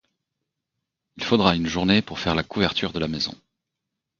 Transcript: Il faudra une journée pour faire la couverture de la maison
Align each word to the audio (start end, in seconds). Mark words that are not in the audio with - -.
Il 1.17 1.23
faudra 1.23 1.55
une 1.55 1.67
journée 1.67 2.01
pour 2.01 2.17
faire 2.17 2.33
la 2.33 2.41
couverture 2.41 2.91
de 2.91 2.97
la 2.97 3.07
maison 3.07 3.39